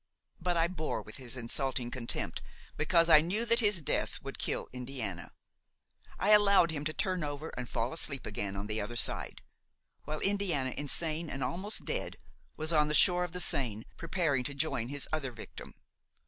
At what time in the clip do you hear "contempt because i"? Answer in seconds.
1.91-3.21